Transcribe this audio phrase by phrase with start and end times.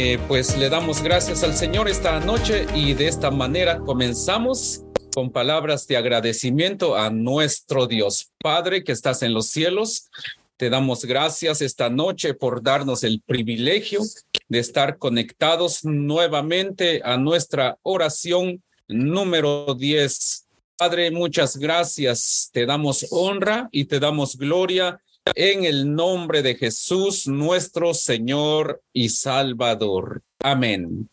[0.00, 5.32] Eh, pues le damos gracias al Señor esta noche y de esta manera comenzamos con
[5.32, 10.08] palabras de agradecimiento a nuestro Dios Padre que estás en los cielos.
[10.56, 14.02] Te damos gracias esta noche por darnos el privilegio
[14.48, 20.46] de estar conectados nuevamente a nuestra oración número 10.
[20.76, 22.50] Padre, muchas gracias.
[22.52, 25.00] Te damos honra y te damos gloria
[25.34, 30.22] en el nombre de Jesús, nuestro Señor y Salvador.
[30.40, 31.08] Amén.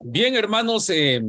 [0.00, 1.22] Bien, hermanos, eh,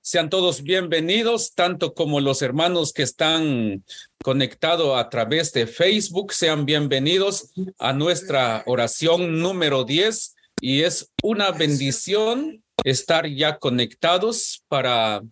[0.00, 3.84] sean todos bienvenidos, tanto como los hermanos que están
[4.22, 11.50] conectados a través de Facebook, sean bienvenidos a nuestra oración número 10 y es una
[11.50, 15.22] bendición estar ya conectados para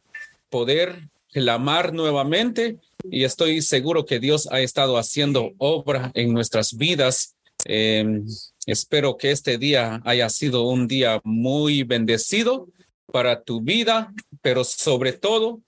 [0.50, 7.36] poder clamar nuevamente y estoy seguro que Dios ha estado haciendo obra en nuestras vidas.
[7.64, 8.22] Eh,
[8.66, 12.68] espero que este día haya sido un día muy bendecido
[13.06, 15.60] para tu vida, pero sobre todo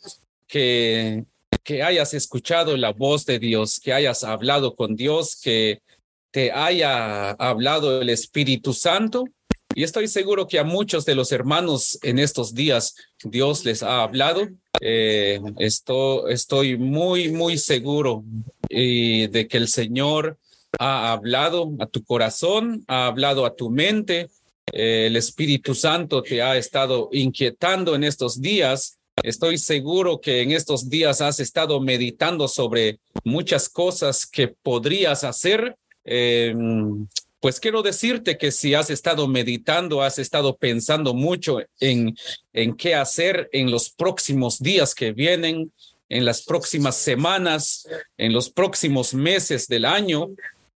[0.47, 1.25] que
[1.83, 5.81] hayas escuchado la voz de Dios, que hayas hablado con Dios, que
[6.31, 9.25] te haya hablado el Espíritu Santo.
[9.75, 14.03] Y estoy seguro que a muchos de los hermanos en estos días Dios les ha
[14.03, 14.49] hablado.
[14.81, 18.25] Eh, estoy muy, muy seguro
[18.69, 20.39] de que el Señor
[20.79, 24.31] ha hablado a tu corazón, ha hablado a tu mente,
[24.73, 28.99] el Espíritu Santo te ha estado inquietando en estos días.
[29.23, 35.77] Estoy seguro que en estos días has estado meditando sobre muchas cosas que podrías hacer.
[37.41, 42.15] Pues quiero decirte que si has estado meditando, has estado pensando mucho en,
[42.53, 45.73] en qué hacer en los próximos días que vienen,
[46.11, 50.29] en las próximas semanas, en los próximos meses del año,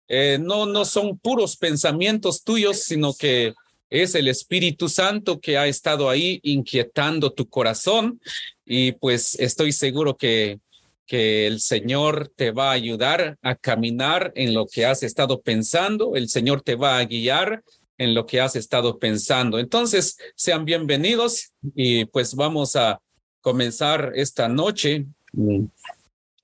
[0.07, 3.53] eh, no, no son puros pensamientos tuyos, sino que
[3.90, 8.22] es el Espíritu Santo que ha estado ahí inquietando tu corazón.
[8.66, 10.59] Y pues estoy seguro que,
[11.06, 16.16] que el Señor te va a ayudar a caminar en lo que has estado pensando,
[16.16, 17.64] el Señor te va a guiar
[17.97, 19.59] en lo que has estado pensando.
[19.59, 23.00] Entonces, sean bienvenidos y pues vamos a
[23.42, 25.06] comenzar esta noche.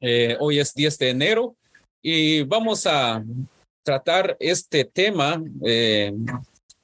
[0.02, 1.56] Eh, hoy es 10 de enero
[2.02, 3.24] y vamos a
[3.84, 6.14] tratar este tema eh,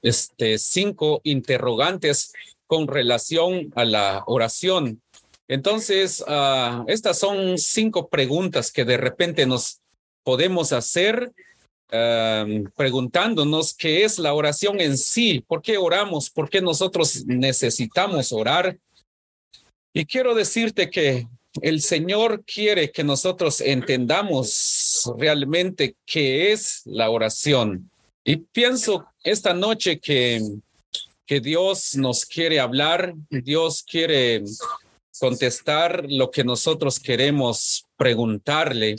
[0.01, 2.31] este, cinco interrogantes
[2.67, 5.01] con relación a la oración.
[5.47, 9.81] Entonces, uh, estas son cinco preguntas que de repente nos
[10.23, 11.31] podemos hacer
[12.75, 18.77] preguntándonos qué es la oración en sí, por qué oramos, por qué nosotros necesitamos orar.
[19.93, 21.27] Y quiero decirte que
[21.61, 27.89] el Señor quiere que nosotros entendamos realmente qué es la oración.
[28.25, 30.41] Y pienso esta noche que,
[31.25, 34.43] que Dios nos quiere hablar, Dios quiere
[35.19, 38.95] contestar lo que nosotros queremos preguntarle.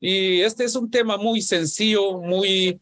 [0.00, 2.80] Y este es un tema muy sencillo, muy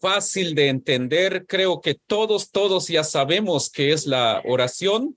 [0.00, 1.46] fácil de entender.
[1.46, 5.16] Creo que todos, todos ya sabemos qué es la oración.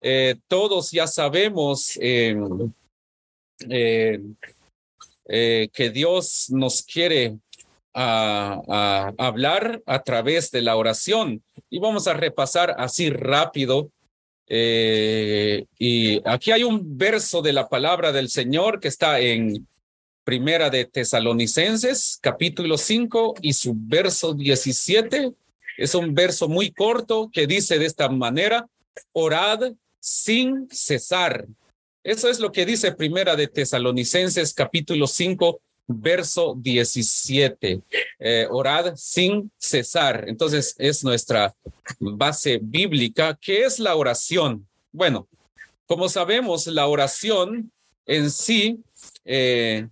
[0.00, 2.36] Eh, todos ya sabemos eh,
[5.28, 7.36] eh, que Dios nos quiere
[7.92, 11.42] hablar a través de la oración.
[11.68, 13.90] Y vamos a repasar así rápido.
[14.48, 19.66] Eh, y aquí hay un verso de la palabra del Señor que está en
[20.24, 25.32] Primera de Tesalonicenses, capítulo 5 y su verso 17.
[25.76, 28.68] Es un verso muy corto que dice de esta manera,
[29.12, 31.46] orad sin cesar.
[32.02, 37.80] Eso es lo que dice Primera de Tesalonicenses capítulo 5, verso 17.
[38.18, 40.26] Eh, orad sin cesar.
[40.28, 41.54] Entonces es nuestra
[41.98, 43.36] base bíblica.
[43.40, 44.68] ¿Qué es la oración?
[44.92, 45.26] Bueno,
[45.86, 47.72] como sabemos, la oración
[48.06, 48.78] en sí,
[49.24, 49.88] eh,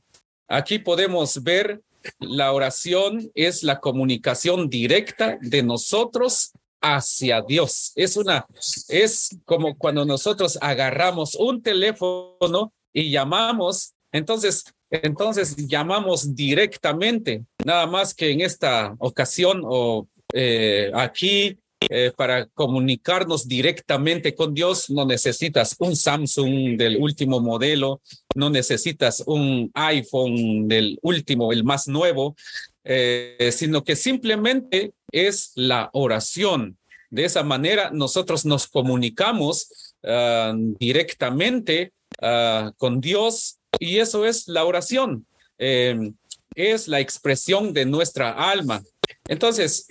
[0.46, 1.80] aquí podemos ver
[2.20, 7.92] la oración es la comunicación directa de nosotros hacia Dios.
[7.96, 8.46] Es una,
[8.88, 18.14] es como cuando nosotros agarramos un teléfono y llamamos, entonces, entonces llamamos directamente, nada más
[18.14, 25.76] que en esta ocasión o eh, aquí eh, para comunicarnos directamente con Dios no necesitas
[25.78, 28.00] un Samsung del último modelo,
[28.34, 32.34] no necesitas un iPhone del último, el más nuevo,
[32.82, 36.78] eh, sino que simplemente es la oración.
[37.10, 41.92] De esa manera nosotros nos comunicamos ah, directamente
[42.22, 45.26] ah, con Dios y eso es la oración.
[45.58, 46.14] Em,
[46.54, 48.82] es la expresión de nuestra alma.
[49.28, 49.86] Entonces,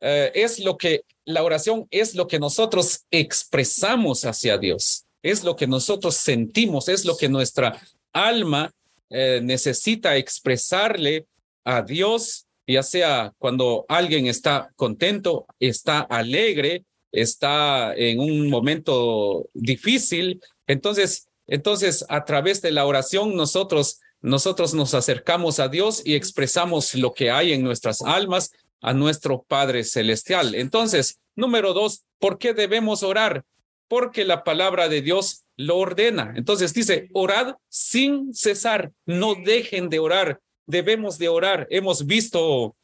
[0.00, 5.54] eh, es lo que la oración es lo que nosotros expresamos hacia Dios, es lo
[5.54, 7.80] que nosotros sentimos, es lo que nuestra
[8.12, 8.72] alma
[9.10, 11.26] eh, necesita expresarle
[11.64, 20.40] a Dios, ya sea cuando alguien está contento, está alegre, está en un momento difícil.
[20.66, 26.94] Entonces, entonces a través de la oración nosotros nosotros nos acercamos a Dios y expresamos
[26.94, 28.52] lo que hay en nuestras almas
[28.82, 30.54] a nuestro Padre Celestial.
[30.54, 33.44] Entonces, número dos, ¿por qué debemos orar?
[33.88, 36.32] Porque la palabra de Dios lo ordena.
[36.36, 41.66] Entonces dice, orad sin cesar, no dejen de orar, debemos de orar.
[41.70, 42.76] Hemos visto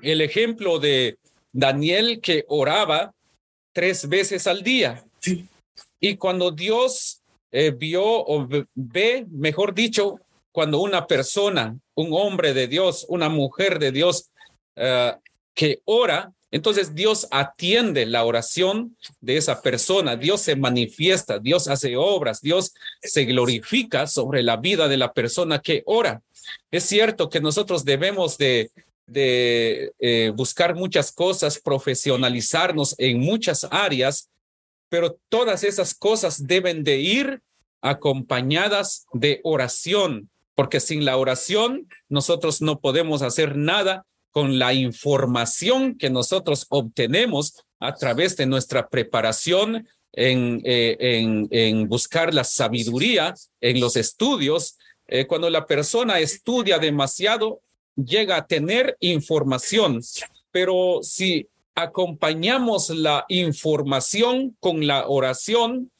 [0.00, 1.18] el ejemplo de
[1.52, 3.14] Daniel que oraba
[3.72, 5.04] tres veces al día.
[6.00, 7.21] Y cuando Dios
[7.52, 10.18] eh, vio o ve, mejor dicho,
[10.50, 14.30] cuando una persona, un hombre de Dios, una mujer de Dios,
[14.76, 15.14] eh,
[15.54, 21.96] que ora, entonces Dios atiende la oración de esa persona, Dios se manifiesta, Dios hace
[21.96, 26.22] obras, Dios se glorifica sobre la vida de la persona que ora.
[26.70, 28.70] Es cierto que nosotros debemos de,
[29.06, 34.28] de eh, buscar muchas cosas, profesionalizarnos en muchas áreas,
[34.92, 37.40] pero todas esas cosas deben de ir
[37.80, 45.96] acompañadas de oración, porque sin la oración nosotros no podemos hacer nada con la información
[45.96, 53.32] que nosotros obtenemos a través de nuestra preparación en, eh, en, en buscar la sabiduría
[53.62, 54.76] en los estudios.
[55.08, 57.62] Eh, cuando la persona estudia demasiado,
[57.96, 60.02] llega a tener información,
[60.50, 65.90] pero si acompañamos la información con la oración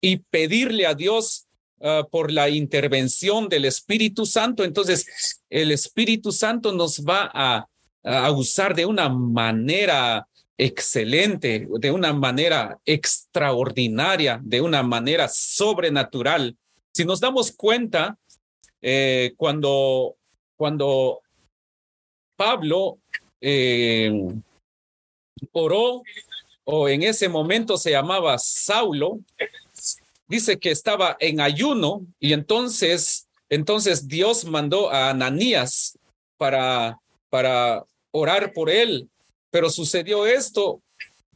[0.00, 1.46] y pedirle a Dios
[1.80, 7.66] uh, por la intervención del Espíritu Santo, entonces el Espíritu Santo nos va a
[8.02, 10.26] a usar de una manera
[10.56, 16.56] excelente, de una manera extraordinaria, de una manera sobrenatural.
[16.92, 18.18] Si nos damos cuenta,
[18.82, 20.16] eh, cuando,
[20.56, 21.20] cuando
[22.36, 22.98] Pablo
[23.40, 24.12] eh,
[25.52, 26.02] oró,
[26.64, 29.20] o en ese momento se llamaba Saulo,
[30.28, 35.98] dice que estaba en ayuno y entonces, entonces Dios mandó a Ananías
[36.36, 39.08] para, para orar por él,
[39.50, 40.80] pero sucedió esto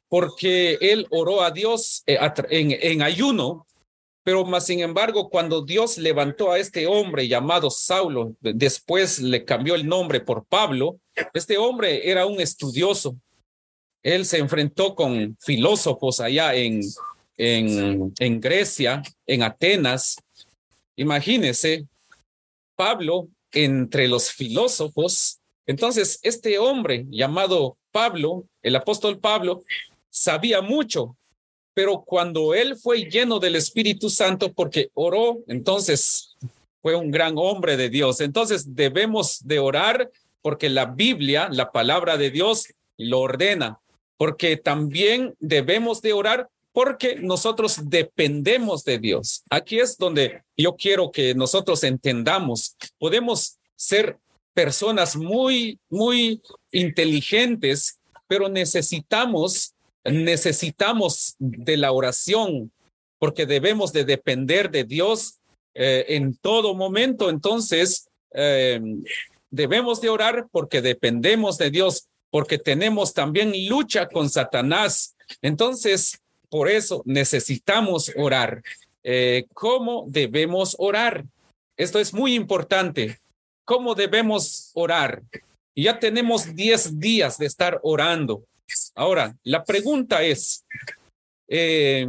[0.08, 2.18] porque él oró a Dios eh,
[2.50, 3.66] en, ayuno,
[4.22, 9.74] pero más sin embargo, cuando Dios levantó a este hombre llamado Saulo, después le cambió
[9.74, 11.00] el nombre por Pablo,
[11.32, 13.16] este hombre era un estudioso.
[14.04, 16.80] Él se enfrentó con filósofos allá en,
[17.36, 20.16] en, Grecia, en Atenas.
[20.94, 21.86] Imagínese,
[22.76, 29.62] Pablo entre los filósofos entonces, este hombre llamado Pablo, el apóstol Pablo,
[30.10, 31.16] sabía mucho,
[31.72, 36.36] pero cuando él fue lleno del Espíritu Santo porque oró, entonces
[36.82, 38.20] fue un gran hombre de Dios.
[38.20, 40.10] Entonces debemos de orar
[40.42, 42.68] porque la Biblia, la palabra de Dios,
[42.98, 43.80] lo ordena,
[44.16, 49.44] porque también debemos de orar porque nosotros dependemos de Dios.
[49.48, 54.18] Aquí es donde yo quiero que nosotros entendamos, podemos ser
[54.54, 56.42] personas muy, muy
[56.72, 62.72] inteligentes, pero necesitamos, necesitamos de la oración,
[63.18, 65.38] porque debemos de depender de Dios
[65.74, 67.30] eh, en todo momento.
[67.30, 68.80] Entonces, eh,
[69.50, 75.14] debemos de orar porque dependemos de Dios, porque tenemos también lucha con Satanás.
[75.40, 78.60] Entonces, por eso necesitamos orar.
[79.04, 81.24] eh, cómo debemos orar.
[81.76, 83.20] Esto es muy importante.
[83.64, 85.22] ¿Cómo debemos orar?
[85.76, 88.42] Ya tenemos 10 días de estar orando.
[88.96, 90.64] Ahora, la pregunta es,
[91.46, 92.08] eh,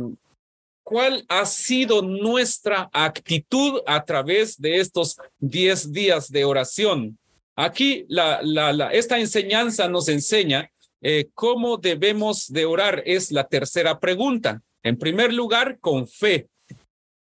[0.84, 7.16] ¿cuál ha sido nuestra actitud a través de estos 10 días de oración?
[7.56, 10.70] Aquí la, la, esta enseñanza nos enseña
[11.02, 13.04] eh, cómo debemos de orar.
[13.06, 14.62] Es la tercera pregunta.
[14.84, 16.48] En primer lugar, con fe.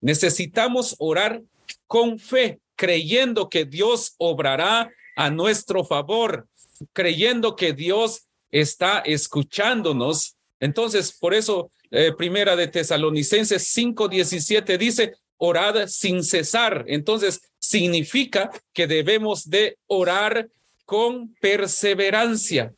[0.02, 1.42] Necesitamos orar
[1.88, 6.48] con fe, creyendo que Dios obrará a nuestro favor,
[6.94, 10.36] creyendo que Dios está escuchándonos.
[10.60, 16.84] Entonces, por eso, eh, primera de Tesalonicenses 5:17 dice, orad sin cesar.
[16.88, 20.50] Entonces, significa que debemos de orar
[20.86, 22.74] con perseverancia.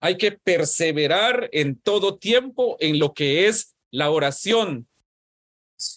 [0.00, 4.88] Hay que perseverar en todo tiempo en lo que es la oración.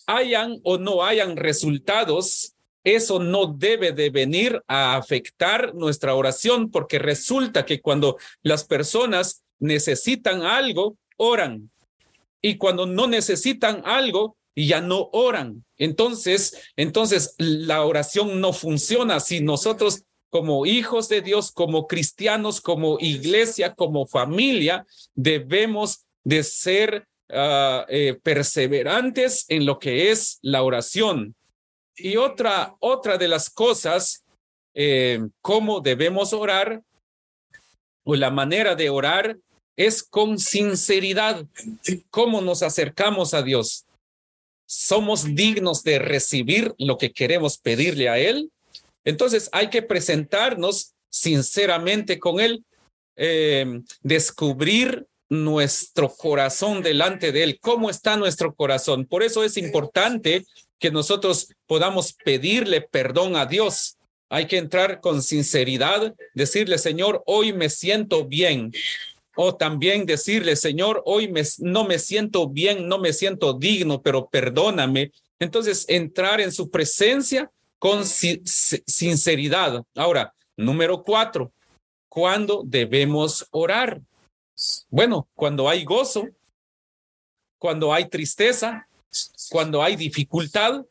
[0.05, 2.53] Hayan o no hayan resultados,
[2.83, 9.43] eso no debe de venir a afectar nuestra oración porque resulta que cuando las personas
[9.59, 11.71] necesitan algo, oran.
[12.39, 15.63] Y cuando no necesitan algo, ya no oran.
[15.77, 22.97] Entonces, entonces la oración no funciona si nosotros como hijos de Dios, como cristianos, como
[22.99, 31.35] iglesia, como familia, debemos de ser eh, perseverantes en lo que es la oración.
[31.95, 34.23] Y otra, otra de las cosas,
[34.73, 36.81] eh, cómo debemos orar,
[38.03, 39.37] o la manera de orar,
[39.75, 41.45] es con sinceridad.
[42.09, 43.86] ¿Cómo nos acercamos a Dios?
[44.67, 48.51] ¿Somos dignos de recibir lo que queremos pedirle a Él?
[49.05, 52.65] Entonces hay que presentarnos sinceramente con Él,
[53.15, 59.05] eh, descubrir nuestro corazón delante de Él, cómo está nuestro corazón.
[59.05, 60.45] Por eso es importante
[60.79, 63.97] que nosotros podamos pedirle perdón a Dios.
[64.29, 68.73] Hay que entrar con sinceridad, decirle, Señor, hoy me siento bien.
[69.39, 75.11] O también decirle, Señor, hoy no me siento bien, no me siento digno, pero perdóname.
[75.37, 79.83] Entonces, entrar en su presencia con sinceridad.
[79.95, 81.51] Ahora, número cuatro,
[82.09, 84.01] ¿cuándo debemos orar?
[84.89, 86.27] Bueno, cuando hay gozo,
[87.59, 88.87] cuando hay tristeza,
[89.51, 90.83] cuando hay dificultad.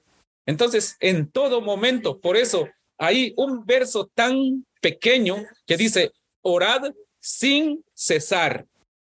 [0.46, 6.12] Entonces, en todo momento, por eso hay un verso tan pequeño que dice,
[6.42, 8.66] orad sin cesar.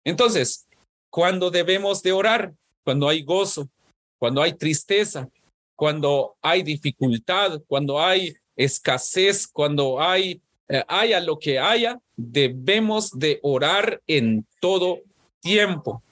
[0.03, 0.67] Entonces,
[1.09, 2.53] ¿cuándo debemos de orar?
[2.83, 3.69] Cuando hay gozo,
[4.17, 5.29] cuando hay tristeza,
[5.75, 13.39] cuando hay dificultad, cuando hay escasez, cuando hay eh, haya lo que haya, debemos de
[13.41, 14.99] orar en todo
[15.39, 16.03] tiempo.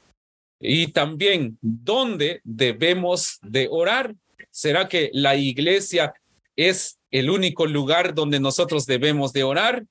[0.60, 4.15] Y también, ¿dónde debemos de orar?
[4.50, 6.13] ¿Será que la iglesia
[6.56, 9.86] es el único lugar donde nosotros debemos de orar?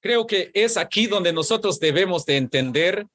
[0.00, 3.06] Creo que es aquí donde nosotros debemos de entender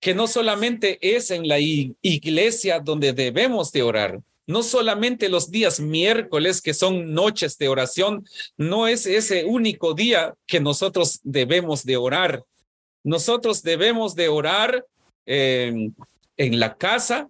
[0.00, 5.78] que no solamente es en la iglesia donde debemos de orar, no solamente los días
[5.78, 8.24] miércoles, que son noches de oración,
[8.56, 12.44] no es ese único día que nosotros debemos de orar.
[13.04, 14.86] Nosotros debemos de orar
[15.26, 15.94] en
[16.38, 17.28] la casa,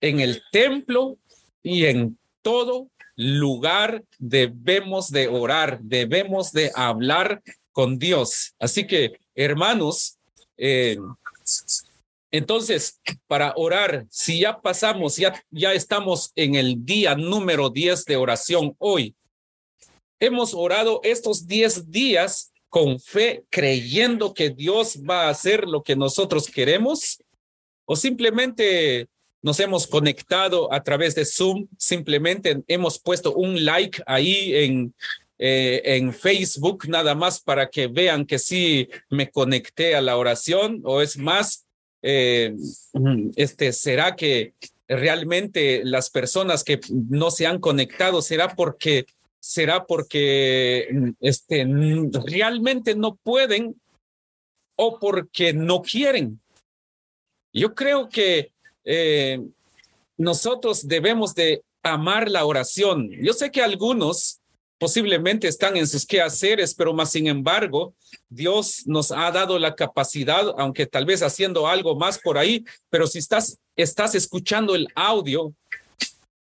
[0.00, 1.18] en el templo
[1.62, 2.88] y en todo
[3.20, 8.54] lugar debemos de orar, debemos de hablar con Dios.
[8.58, 10.18] Así que, hermanos,
[10.56, 10.96] eh,
[12.30, 18.16] entonces, para orar, si ya pasamos, ya, ya estamos en el día número 10 de
[18.16, 19.14] oración hoy,
[20.18, 25.96] hemos orado estos 10 días con fe, creyendo que Dios va a hacer lo que
[25.96, 27.20] nosotros queremos,
[27.84, 29.08] o simplemente
[29.42, 34.94] nos hemos conectado a través de Zoom, simplemente hemos puesto un like ahí en,
[35.38, 40.82] eh, en Facebook, nada más para que vean que sí me conecté a la oración,
[40.84, 41.66] o es más,
[42.02, 42.54] eh,
[43.36, 44.54] este, ¿será que
[44.86, 49.06] realmente las personas que no se han conectado, será porque,
[49.38, 51.66] será porque este,
[52.26, 53.80] realmente no pueden
[54.76, 56.40] o porque no quieren?
[57.52, 58.52] Yo creo que
[58.92, 59.40] eh,
[60.16, 63.08] nosotros debemos de amar la oración.
[63.22, 64.40] Yo sé que algunos
[64.78, 67.94] posiblemente están en sus quehaceres, pero más sin embargo,
[68.28, 73.06] Dios nos ha dado la capacidad, aunque tal vez haciendo algo más por ahí, pero
[73.06, 75.54] si estás, estás escuchando el audio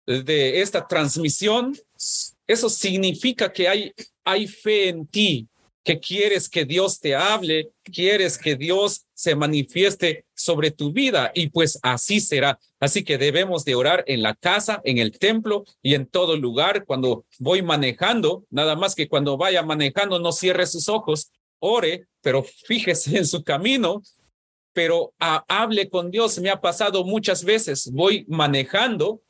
[0.06, 1.76] de esta transmisión,
[2.46, 3.92] eso significa que hay,
[4.24, 5.46] hay fe en ti,
[5.82, 11.48] que quieres que Dios te hable, quieres que Dios se manifieste sobre tu vida y
[11.48, 12.58] pues así será.
[12.78, 16.84] Así que debemos de orar en la casa, en el templo y en todo lugar.
[16.84, 22.42] Cuando voy manejando, nada más que cuando vaya manejando, no cierre sus ojos, ore, pero
[22.42, 24.02] fíjese en su camino,
[24.72, 26.38] pero ah, hable con Dios.
[26.38, 29.22] Me ha pasado muchas veces, voy manejando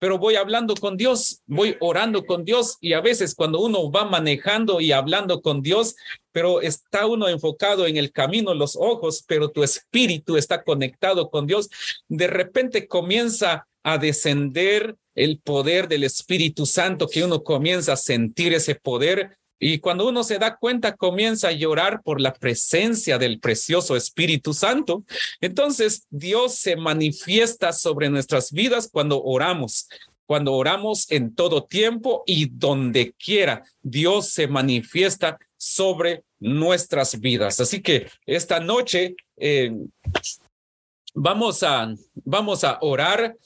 [0.00, 4.06] pero voy hablando con Dios, voy orando con Dios y a veces cuando uno va
[4.06, 5.94] manejando y hablando con Dios,
[6.32, 11.46] pero está uno enfocado en el camino, los ojos, pero tu espíritu está conectado con
[11.46, 11.68] Dios,
[12.08, 18.54] de repente comienza a descender el poder del Espíritu Santo, que uno comienza a sentir
[18.54, 23.38] ese poder y cuando uno se da cuenta, comienza a llorar por la presencia del
[23.38, 25.04] precioso Espíritu Santo.
[25.42, 29.88] Entonces, Dios se manifiesta sobre nuestras vidas cuando oramos.
[30.24, 37.60] Cuando oramos en todo tiempo y donde quiera, Dios se manifiesta sobre nuestras vidas.
[37.60, 39.72] Así que esta noche eh,
[41.12, 43.36] vamos, a, vamos a orar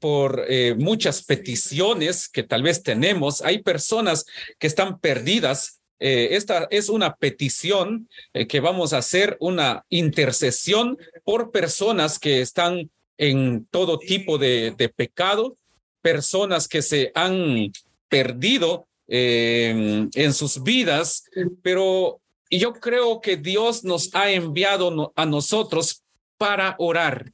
[0.00, 3.40] por, eh, muchas peticiones que tal vez tenemos.
[3.42, 4.26] Hay personas
[4.58, 5.80] que están perdidas.
[6.00, 12.40] Eh, esta es una petición eh, que vamos a hacer, una intercesión por personas que
[12.40, 15.56] están en todo tipo de, de pecado,
[16.02, 17.72] personas que se han
[18.08, 21.24] perdido en sus vidas,
[21.62, 26.02] pero yo creo que Dios nos ha enviado a nosotros
[26.38, 27.33] para orar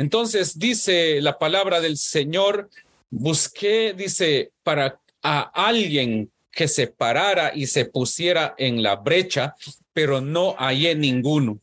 [0.00, 2.70] entonces dice la palabra del Señor,
[3.10, 9.54] busqué, dice, para a alguien que se parara y se pusiera en la brecha,
[9.92, 11.58] pero no hallé ninguno.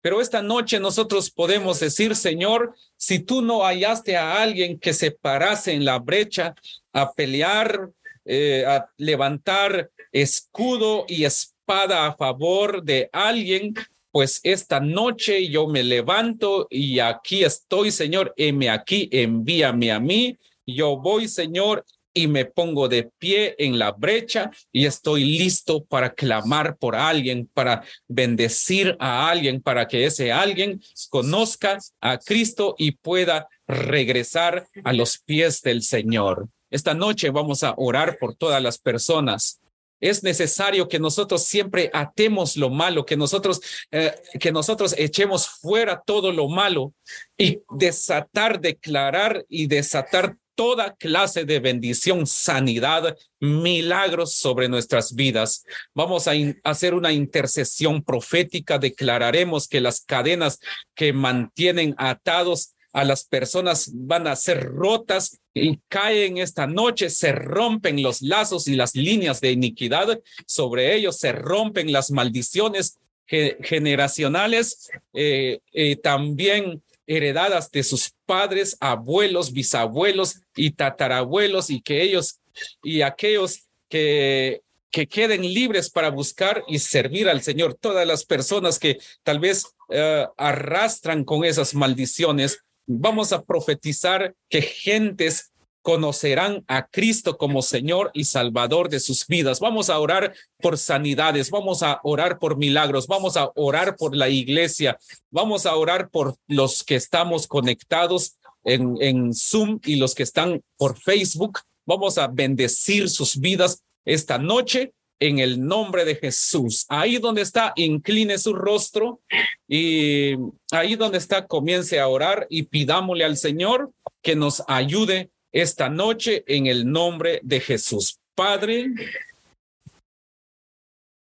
[0.00, 5.10] Pero esta noche nosotros podemos decir, Señor, si tú no hallaste a alguien que se
[5.10, 6.54] parase en la brecha
[6.90, 7.90] a pelear,
[8.24, 13.74] eh, a levantar escudo y espada a favor de alguien,
[14.14, 20.38] pues esta noche yo me levanto y aquí estoy, Señor, heme aquí, envíame a mí.
[20.64, 26.14] Yo voy, Señor, y me pongo de pie en la brecha y estoy listo para
[26.14, 32.92] clamar por alguien, para bendecir a alguien, para que ese alguien conozca a Cristo y
[32.92, 36.48] pueda regresar a los pies del Señor.
[36.70, 39.58] Esta noche vamos a orar por todas las personas
[40.04, 46.02] es necesario que nosotros siempre atemos lo malo, que nosotros, eh, que nosotros echemos fuera
[46.04, 46.92] todo lo malo
[47.38, 55.64] y desatar, declarar y desatar toda clase de bendición, sanidad, milagros sobre nuestras vidas.
[55.94, 56.32] Vamos a
[56.64, 60.60] hacer una intercesión profética, declararemos que las cadenas
[60.94, 67.32] que mantienen atados a las personas van a ser rotas y caen esta noche, se
[67.32, 74.90] rompen los lazos y las líneas de iniquidad sobre ellos, se rompen las maldiciones generacionales,
[75.12, 75.58] eh,
[76.02, 82.40] también heredadas de sus padres, abuelos, bisabuelos y tatarabuelos, y que ellos
[82.82, 84.62] y aquellos que
[84.94, 87.74] que queden libres para buscar y servir al Señor.
[87.74, 94.62] Todas las personas que tal vez eh, arrastran con esas maldiciones, vamos a profetizar que
[94.62, 99.60] gentes conocerán a Cristo como Señor y Salvador de sus vidas.
[99.60, 104.30] Vamos a orar por sanidades, vamos a orar por milagros, vamos a orar por la
[104.30, 104.96] iglesia,
[105.30, 110.62] vamos a orar por los que estamos conectados en, en Zoom y los que están
[110.78, 111.60] por Facebook.
[111.84, 114.94] Vamos a bendecir sus vidas esta noche
[115.26, 116.84] en el nombre de Jesús.
[116.88, 119.20] Ahí donde está, incline su rostro
[119.66, 120.34] y
[120.70, 123.90] ahí donde está, comience a orar y pidámosle al Señor
[124.22, 128.18] que nos ayude esta noche en el nombre de Jesús.
[128.34, 128.90] Padre,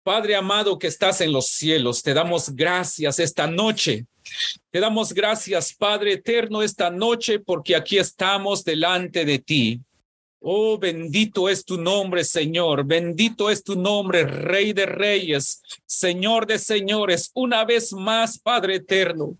[0.04, 4.08] Padre amado que estás en los cielos, te damos gracias esta noche.
[4.72, 9.82] Te damos gracias, Padre eterno, esta noche porque aquí estamos delante de ti.
[10.44, 12.84] Oh, bendito es tu nombre, Señor.
[12.84, 17.30] Bendito es tu nombre, Rey de Reyes, Señor de Señores.
[17.36, 19.38] Una vez más, Padre Eterno.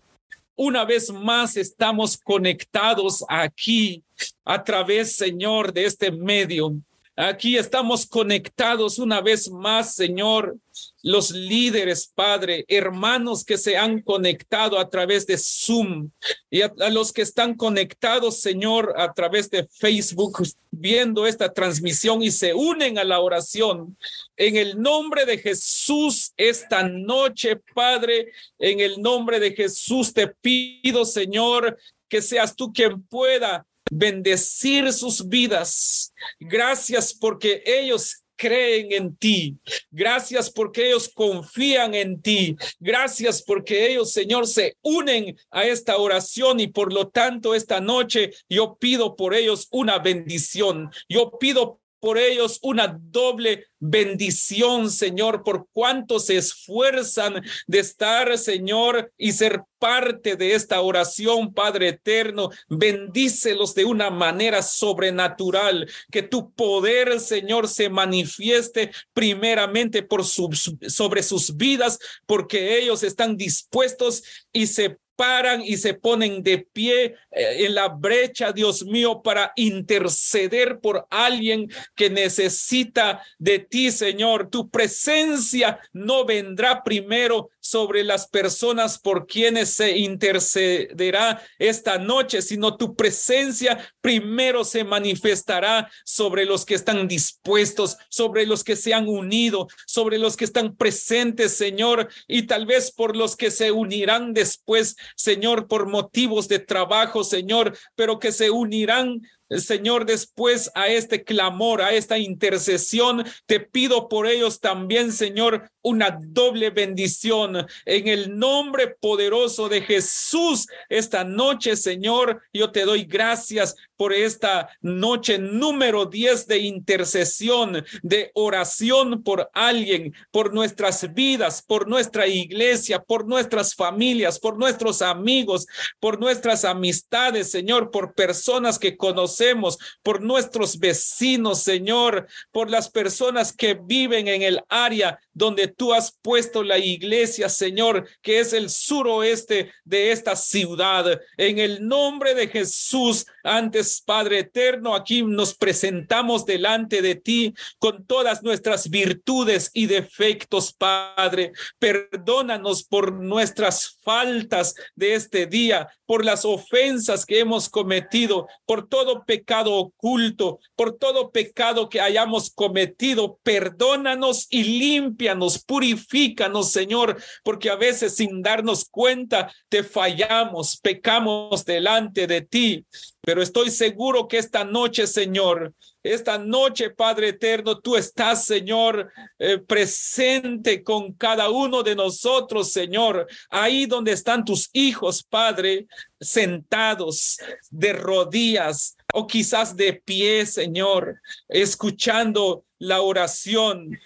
[0.54, 4.04] Una vez más estamos conectados aquí
[4.44, 6.72] a través, Señor, de este medio.
[7.16, 10.56] Aquí estamos conectados una vez más, Señor,
[11.02, 16.10] los líderes, Padre, hermanos que se han conectado a través de Zoom
[16.48, 22.30] y a, los que están conectados, Señor, a través de Facebook, viendo esta transmisión y
[22.30, 23.96] se unen a la oración.
[24.36, 31.04] En el nombre de Jesús, esta noche, Padre, en el nombre de Jesús te pido,
[31.04, 31.76] Señor,
[32.08, 36.14] que seas tú quien pueda bendecir sus vidas.
[36.40, 39.56] Gracias porque ellos creen en ti.
[39.92, 42.56] Gracias porque ellos confían en ti.
[42.80, 48.32] Gracias porque ellos, Señor, se unen a esta oración y por lo tanto esta noche
[48.48, 50.90] yo pido por ellos una bendición.
[51.08, 59.12] Yo pido por ellos una doble bendición, Señor, por cuanto se esfuerzan de estar, Señor,
[59.16, 62.50] y ser parte de esta oración, Padre eterno.
[62.68, 71.56] Bendícelos de una manera sobrenatural, que tu poder, Señor, se manifieste primeramente por sobre sus
[71.56, 77.74] vidas, porque ellos están dispuestos y se paran y se ponen de pie eh, en
[77.74, 84.50] la brecha, Dios mío, para interceder por alguien que necesita de ti, Señor.
[84.50, 92.76] Tu presencia no vendrá primero sobre las personas por quienes se intercederá esta noche, sino
[92.76, 99.08] tu presencia primero se manifestará sobre los que están dispuestos, sobre los que se han
[99.08, 104.34] unido, sobre los que están presentes, Señor, y tal vez por los que se unirán
[104.34, 109.22] después, Señor, por motivos de trabajo, Señor, pero que se unirán
[109.60, 116.18] Señor, después a este clamor, a esta intercesión, te pido por ellos también, Señor, una
[116.20, 120.66] doble bendición en el nombre poderoso de Jesús.
[120.88, 128.32] Esta noche, Señor, yo te doy gracias por esta noche número 10 de intercesión, de
[128.34, 135.66] oración por alguien, por nuestras vidas, por nuestra iglesia, por nuestras familias, por nuestros amigos,
[136.00, 143.52] por nuestras amistades, Señor, por personas que conocemos, por nuestros vecinos, Señor, por las personas
[143.52, 148.70] que viven en el área donde tú has puesto la iglesia, Señor, que es el
[148.70, 151.20] suroeste de esta ciudad.
[151.36, 158.06] En el nombre de Jesús, antes, Padre eterno, aquí nos presentamos delante de ti con
[158.06, 161.52] todas nuestras virtudes y defectos, Padre.
[161.78, 169.24] Perdónanos por nuestras faltas de este día, por las ofensas que hemos cometido, por todo
[169.24, 173.38] pecado oculto, por todo pecado que hayamos cometido.
[173.42, 182.26] Perdónanos y límpianos, purifícanos, Señor, porque a veces sin darnos cuenta te fallamos, pecamos delante
[182.26, 182.86] de ti.
[183.20, 185.72] Pero estoy seguro que esta noche, Señor,
[186.02, 193.28] esta noche, Padre eterno, tú estás, Señor, eh, presente con cada uno de nosotros, Señor,
[193.48, 195.86] ahí donde están tus hijos, Padre,
[196.20, 197.38] sentados
[197.70, 203.96] de rodillas o quizás de pie, Señor, escuchando la oración,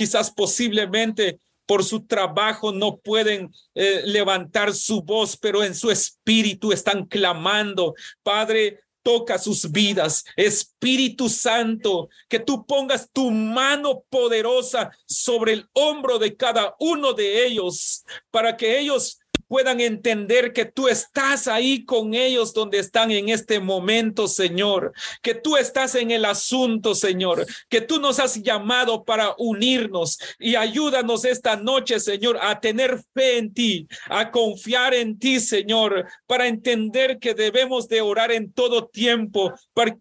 [0.00, 6.72] quizás posiblemente por su trabajo no pueden eh, levantar su voz, pero en su espíritu
[6.72, 7.94] están clamando.
[8.22, 10.24] Padre, toca sus vidas.
[10.36, 17.44] Espíritu Santo, que tú pongas tu mano poderosa sobre el hombro de cada uno de
[17.44, 19.19] ellos para que ellos
[19.50, 25.34] puedan entender que tú estás ahí con ellos donde están en este momento, Señor, que
[25.34, 30.20] tú estás en el asunto, Señor, que tú nos has llamado para unirnos.
[30.38, 36.06] Y ayúdanos esta noche, Señor, a tener fe en ti, a confiar en ti, Señor,
[36.28, 39.52] para entender que debemos de orar en todo tiempo,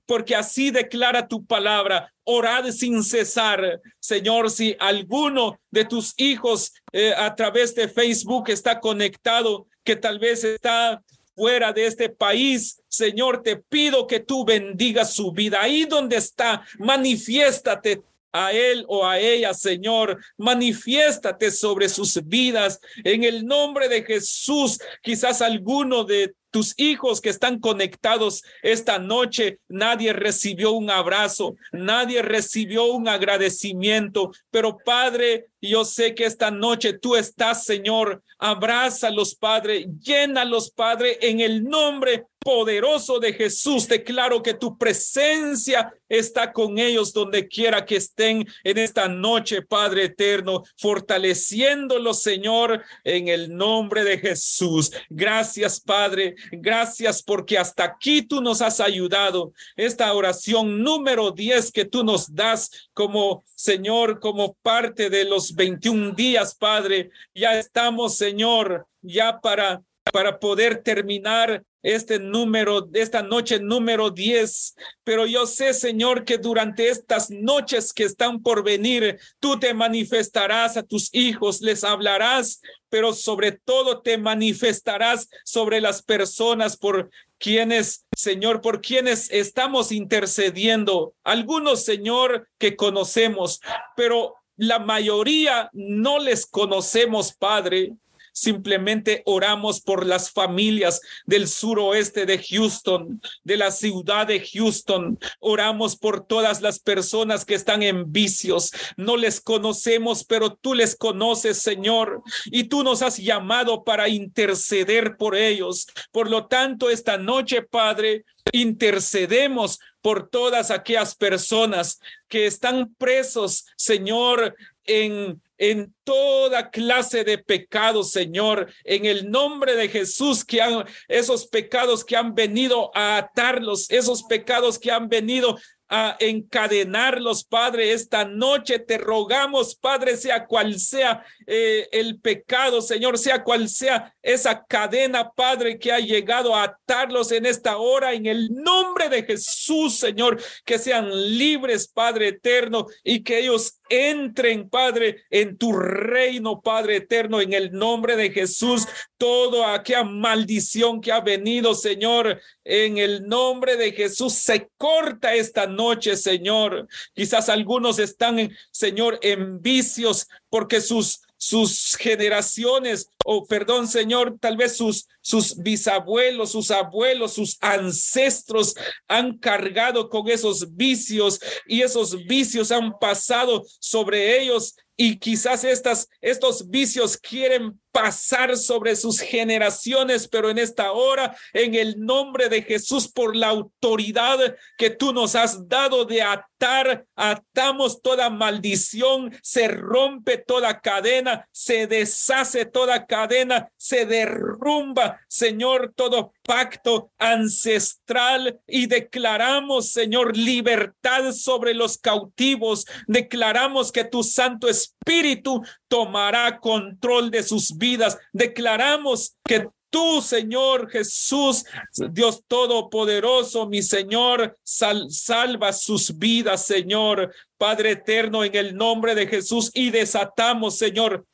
[0.05, 3.81] porque así declara tu palabra orad sin cesar.
[3.99, 10.19] Señor, si alguno de tus hijos eh, a través de Facebook está conectado, que tal
[10.19, 11.01] vez está
[11.35, 15.61] fuera de este país, Señor, te pido que tú bendigas su vida.
[15.61, 20.19] Ahí donde está, manifiéstate a él o a ella, Señor.
[20.37, 24.79] Manifiéstate sobre sus vidas en el nombre de Jesús.
[25.01, 32.21] Quizás alguno de tus hijos que están conectados esta noche, nadie recibió un abrazo, nadie
[32.21, 39.87] recibió un agradecimiento, pero Padre, yo sé que esta noche tú estás, Señor, abrázalos, Padre,
[40.01, 43.87] llénalos, Padre, en el nombre poderoso de Jesús.
[43.87, 50.05] Declaro que tu presencia está con ellos donde quiera que estén en esta noche, Padre
[50.05, 54.91] eterno, fortaleciéndolos, Señor, en el nombre de Jesús.
[55.09, 56.35] Gracias, Padre.
[56.51, 59.53] Gracias porque hasta aquí tú nos has ayudado.
[59.75, 66.11] Esta oración número 10 que tú nos das como Señor, como parte de los 21
[66.11, 67.09] días, Padre.
[67.33, 74.75] Ya estamos, Señor, ya para para poder terminar este número, esta noche número 10.
[75.03, 80.77] Pero yo sé, Señor, que durante estas noches que están por venir, tú te manifestarás
[80.77, 88.05] a tus hijos, les hablarás, pero sobre todo te manifestarás sobre las personas por quienes,
[88.15, 91.13] Señor, por quienes estamos intercediendo.
[91.23, 93.61] Algunos, Señor, que conocemos,
[93.95, 97.93] pero la mayoría no les conocemos, Padre.
[98.39, 105.19] Simplemente oramos por las familias del suroeste de Houston, de la ciudad de Houston.
[105.41, 108.71] Oramos por todas las personas que están en vicios.
[108.95, 112.23] No les conocemos, pero tú les conoces, Señor.
[112.45, 115.87] Y tú nos has llamado para interceder por ellos.
[116.13, 118.23] Por lo tanto, esta noche, Padre,
[118.53, 121.99] intercedemos por todas aquellas personas
[122.29, 129.89] que están presos, Señor, en en toda clase de pecados, Señor, en el nombre de
[129.89, 135.57] Jesús, que han esos pecados que han venido a atarlos, esos pecados que han venido
[135.89, 137.93] a encadenarlos, Padre.
[137.93, 144.13] Esta noche te rogamos, Padre, sea cual sea eh, el pecado, Señor, sea cual sea
[144.21, 149.23] esa cadena, Padre, que ha llegado a atarlos en esta hora, en el nombre de
[149.23, 156.61] Jesús, Señor, que sean libres, Padre eterno, y que ellos entren, Padre, en tu reino,
[156.61, 158.87] Padre eterno, en el nombre de Jesús.
[159.17, 165.65] Todo aquella maldición que ha venido, Señor, en el nombre de Jesús, se corta esta
[165.65, 166.87] noche, Señor.
[167.15, 174.75] Quizás algunos están, Señor, en vicios porque sus sus generaciones, o perdón, Señor, tal vez
[174.75, 178.75] sus, sus bisabuelos, sus abuelos, sus ancestros
[179.07, 186.09] han cargado con esos vicios y esos vicios han pasado sobre ellos y quizás estas,
[186.19, 192.61] estos vicios quieren pasar sobre sus generaciones, pero en esta hora, en el nombre de
[192.61, 199.69] Jesús, por la autoridad que tú nos has dado de atar, atamos toda maldición, se
[199.69, 209.91] rompe toda cadena, se deshace toda cadena, se derrumba, Señor, todo pacto ancestral y declaramos,
[209.91, 212.85] Señor, libertad sobre los cautivos.
[213.07, 218.17] Declaramos que tu Santo Espíritu tomará control de sus vidas.
[218.33, 221.65] Declaramos que tú, Señor Jesús,
[222.11, 229.71] Dios Todopoderoso, mi Señor, salva sus vidas, Señor, Padre Eterno, en el nombre de Jesús
[229.73, 231.25] y desatamos, Señor,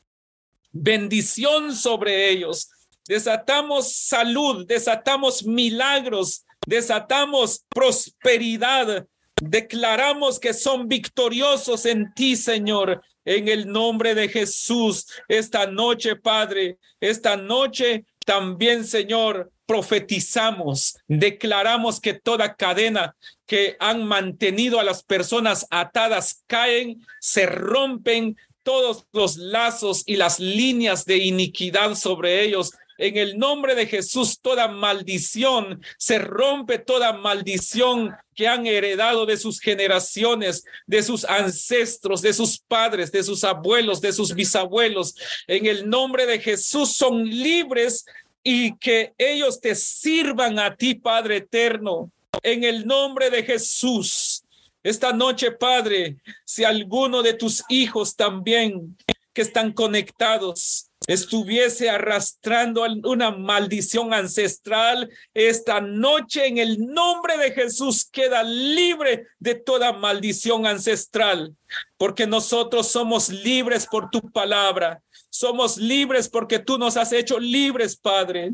[0.71, 2.69] bendición sobre ellos.
[3.07, 9.05] Desatamos salud, desatamos milagros, desatamos prosperidad.
[9.41, 15.07] Declaramos que son victoriosos en ti, Señor en el nombre de Jesús.
[15.27, 23.15] Esta noche, Padre, esta noche también, Señor, profetizamos, declaramos que toda cadena
[23.47, 30.39] que han mantenido a las personas atadas caen, se rompen todos los lazos y las
[30.39, 37.13] líneas de iniquidad sobre ellos en el nombre de Jesús, toda maldición se rompe, toda
[37.13, 43.43] maldición que han heredado de sus generaciones, de sus ancestros, de sus padres, de sus
[43.43, 45.15] abuelos, de sus bisabuelos.
[45.47, 48.05] En el nombre de Jesús son libres
[48.43, 52.11] y que ellos te sirvan a ti, Padre eterno.
[52.43, 54.43] En el nombre de Jesús.
[54.83, 58.95] Esta noche, Padre, si alguno de tus hijos también
[59.35, 68.09] que están conectados estuviese arrastrando una maldición ancestral, esta noche en el nombre de Jesús
[68.11, 71.55] queda libre de toda maldición ancestral,
[71.97, 77.95] porque nosotros somos libres por tu palabra, somos libres porque tú nos has hecho libres,
[77.95, 78.53] Padre.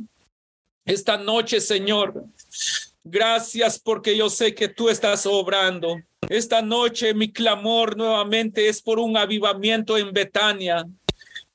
[0.84, 2.26] Esta noche, Señor,
[3.04, 6.02] gracias porque yo sé que tú estás obrando.
[6.30, 10.86] Esta noche mi clamor nuevamente es por un avivamiento en Betania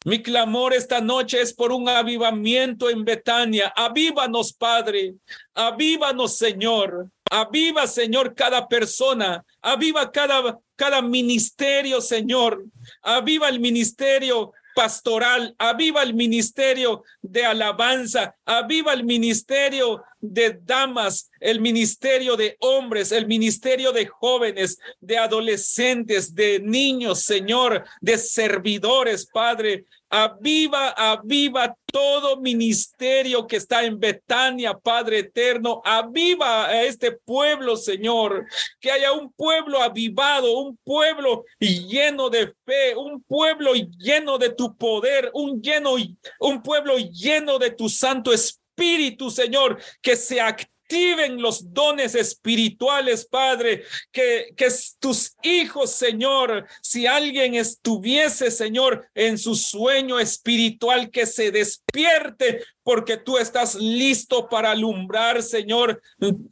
[0.06, 3.72] mi clamor esta noche es por un avivamiento en Betania.
[3.74, 5.16] Avívanos, Padre.
[5.52, 7.10] Avívanos, Señor.
[7.28, 9.44] Aviva, Señor, cada persona.
[9.60, 12.64] Aviva cada, cada ministerio, Señor.
[13.02, 21.62] Aviva el ministerio pastoral, aviva el ministerio de alabanza, aviva el ministerio de damas, el
[21.62, 29.86] ministerio de hombres, el ministerio de jóvenes, de adolescentes, de niños, Señor, de servidores, Padre.
[30.08, 35.82] Aviva, aviva todo ministerio que está en Betania, Padre eterno.
[35.84, 38.46] Aviva a este pueblo, Señor.
[38.80, 44.76] Que haya un pueblo avivado, un pueblo lleno de fe, un pueblo lleno de tu
[44.76, 45.96] poder, un lleno,
[46.40, 50.40] un pueblo lleno de tu Santo Espíritu, Señor, que se
[50.86, 54.68] activen los dones espirituales, Padre, que, que
[55.00, 63.16] tus hijos, Señor, si alguien estuviese, Señor, en su sueño espiritual, que se despierte porque
[63.16, 66.00] tú estás listo para alumbrar, Señor,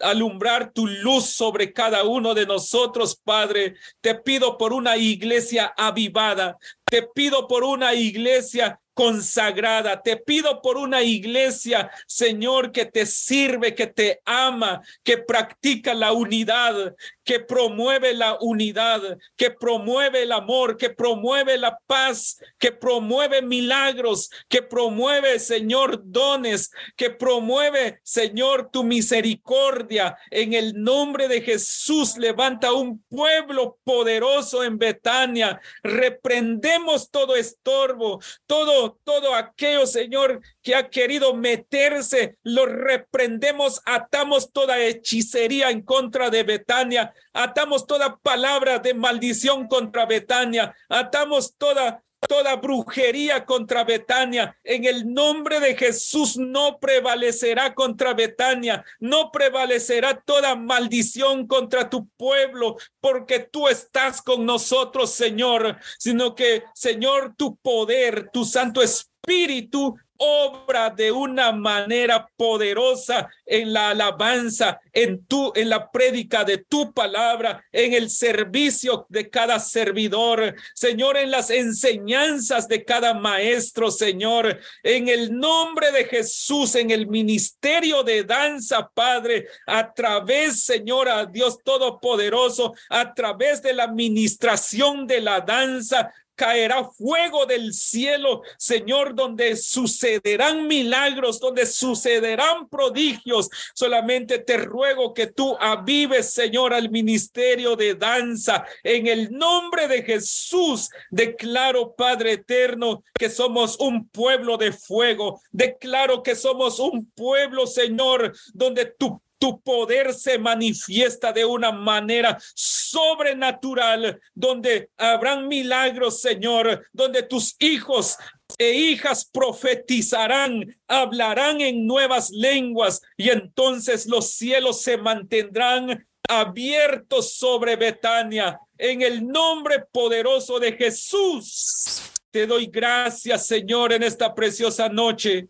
[0.01, 3.77] alumbrar tu luz sobre cada uno de nosotros, Padre.
[4.01, 10.01] Te pido por una iglesia avivada, te pido por una iglesia consagrada.
[10.03, 16.13] Te pido por una iglesia, Señor, que te sirve, que te ama, que practica la
[16.13, 19.01] unidad, que promueve la unidad,
[19.37, 26.71] que promueve el amor, que promueve la paz, que promueve milagros, que promueve, Señor, dones,
[26.97, 30.17] que promueve, Señor, tu misericordia.
[30.31, 35.61] En el nombre de Jesús, levanta un pueblo poderoso en Betania.
[35.83, 44.79] Reprendemos todo estorbo, todo todo, aquello, Señor, que ha querido meterse, lo reprendemos, atamos toda
[44.79, 52.57] hechicería en contra de Betania, atamos toda palabra de maldición contra Betania, atamos toda toda
[52.57, 54.57] brujería contra Betania.
[54.65, 62.09] En el nombre de Jesús no prevalecerá contra Betania, no prevalecerá toda maldición contra tu
[62.17, 69.97] pueblo, porque tú estás con nosotros, Señor, sino que, Señor, tu poder, tu Santo Espíritu
[70.19, 76.93] obra de una manera poderosa en la alabanza, en tu, en la prédica de tu
[76.93, 84.61] palabra, en el servicio de cada servidor, Señor, en las enseñanzas de cada maestro, Señor,
[84.83, 91.27] en el nombre de Jesús, en el ministerio de danza, Padre, a través, Señor, a
[91.27, 99.15] Dios Todopoderoso, a través de la administración de la danza, caerá fuego del cielo, Señor,
[99.15, 103.49] donde sucederán milagros, donde sucederán prodigios.
[103.75, 108.65] Solamente te ruego que tú avives, Señor, al ministerio de danza.
[108.83, 115.41] En el nombre de Jesús, declaro, Padre eterno, que somos un pueblo de fuego.
[115.53, 122.39] Declaro que somos un pueblo, Señor, donde tu tu poder se manifiesta de una manera
[122.55, 128.17] sobrenatural, donde habrán milagros, Señor, donde tus hijos
[128.59, 137.77] e hijas profetizarán, hablarán en nuevas lenguas y entonces los cielos se mantendrán abiertos sobre
[137.77, 138.59] Betania.
[138.79, 142.03] En el nombre poderoso de Jesús,
[142.35, 145.47] te doy gracias, Señor, en esta preciosa noche.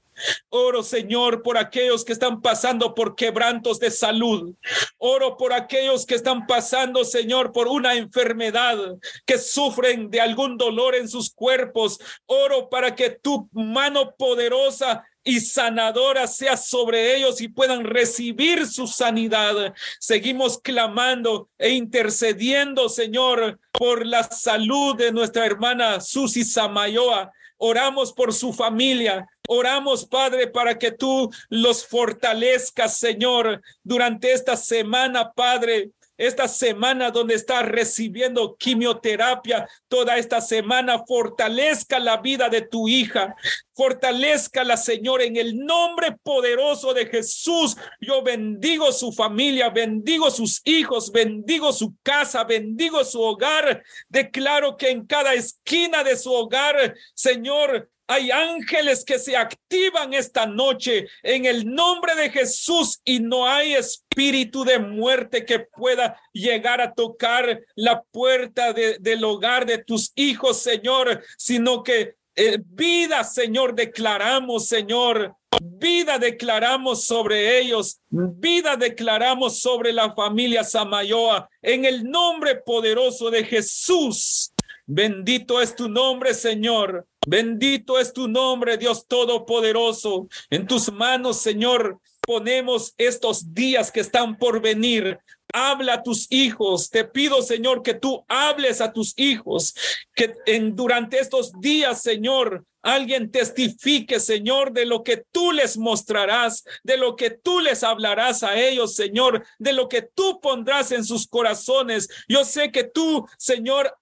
[0.50, 4.54] Oro, Señor, por aquellos que están pasando por quebrantos de salud.
[4.98, 8.76] Oro por aquellos que están pasando, Señor, por una enfermedad,
[9.24, 11.98] que sufren de algún dolor en sus cuerpos.
[12.26, 18.86] Oro para que tu mano poderosa y sanadora sea sobre ellos y puedan recibir su
[18.86, 19.74] sanidad.
[19.98, 27.32] Seguimos clamando e intercediendo, Señor, por la salud de nuestra hermana Susi Samayoa.
[27.56, 29.26] Oramos por su familia.
[29.48, 37.34] Oramos, Padre, para que tú los fortalezcas, Señor, durante esta semana, Padre esta semana donde
[37.34, 43.34] está recibiendo quimioterapia, toda esta semana, fortalezca la vida de tu hija,
[43.74, 47.76] fortalezca la Señor en el nombre poderoso de Jesús.
[48.00, 53.82] Yo bendigo su familia, bendigo sus hijos, bendigo su casa, bendigo su hogar.
[54.08, 60.46] Declaro que en cada esquina de su hogar, Señor, hay ángeles que se activan esta
[60.46, 66.80] noche en el nombre de Jesús y no hay espíritu de muerte que pueda llegar
[66.80, 73.74] a tocar la puerta del hogar de tus hijos, Señor, sino que eh, vida, Señor,
[73.74, 75.34] declaramos, Señor.
[75.62, 83.44] Vida declaramos sobre ellos, vida declaramos sobre la familia Samayoa, en el nombre poderoso de
[83.44, 84.52] Jesús.
[84.86, 87.06] Bendito es tu nombre, Señor.
[87.26, 90.28] Bendito es tu nombre, Dios Todopoderoso.
[90.50, 95.18] En tus manos, Señor, ponemos estos días que están por venir.
[95.52, 96.90] Habla a tus hijos.
[96.90, 99.74] Te pido, Señor, que tú hables a tus hijos,
[100.14, 106.64] que en, durante estos días, Señor, alguien testifique, Señor, de lo que tú les mostrarás,
[106.82, 111.04] de lo que tú les hablarás a ellos, Señor, de lo que tú pondrás en
[111.04, 112.08] sus corazones.
[112.28, 113.96] Yo sé que tú, Señor,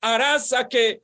[0.00, 1.02] harás a que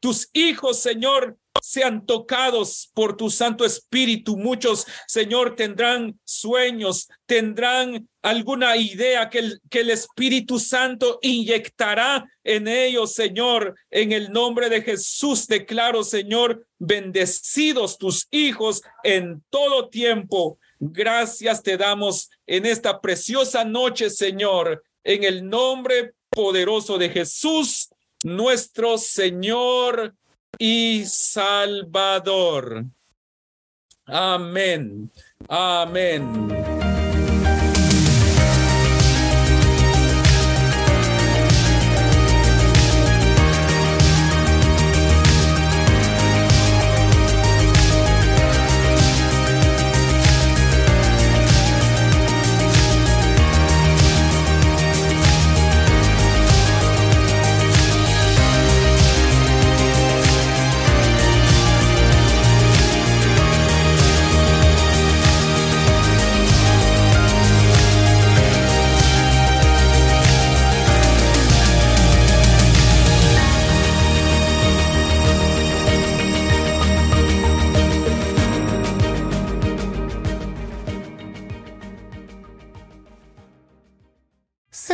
[0.00, 4.36] tus hijos, Señor, sean tocados por tu Santo Espíritu.
[4.36, 12.68] Muchos, Señor, tendrán sueños, tendrán alguna idea que el, que el Espíritu Santo inyectará en
[12.68, 13.74] ellos, Señor.
[13.90, 20.58] En el nombre de Jesús declaro, Señor, bendecidos tus hijos en todo tiempo.
[20.78, 27.88] Gracias te damos en esta preciosa noche, Señor, en el nombre poderoso de Jesús,
[28.24, 30.14] nuestro Señor
[30.58, 32.84] y Salvador.
[34.06, 35.10] Amén.
[35.48, 36.57] Amén.